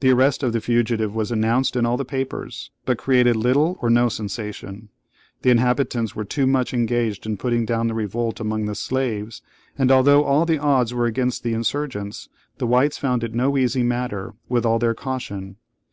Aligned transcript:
The 0.00 0.10
arrest 0.10 0.42
of 0.42 0.52
the 0.52 0.60
fugitive 0.60 1.14
was 1.14 1.30
announced 1.30 1.76
in 1.76 1.86
all 1.86 1.96
the 1.96 2.02
newspapers, 2.02 2.72
but 2.84 2.98
created 2.98 3.36
little 3.36 3.78
or 3.80 3.88
no 3.88 4.08
sensation. 4.08 4.88
The 5.42 5.50
inhabitants 5.50 6.16
were 6.16 6.24
too 6.24 6.48
much 6.48 6.74
engaged 6.74 7.26
in 7.26 7.36
putting 7.36 7.64
down 7.64 7.86
the 7.86 7.94
revolt 7.94 8.40
among 8.40 8.64
the 8.66 8.74
slaves; 8.74 9.42
and 9.78 9.92
although 9.92 10.24
all 10.24 10.46
the 10.46 10.58
odds 10.58 10.92
were 10.92 11.06
against 11.06 11.44
the 11.44 11.54
insurgents, 11.54 12.28
the 12.58 12.66
whites 12.66 12.98
found 12.98 13.22
it 13.22 13.34
no 13.34 13.56
easy 13.56 13.84
matter, 13.84 14.34
with 14.48 14.66
all 14.66 14.80
their 14.80 14.94
caution. 14.94 15.58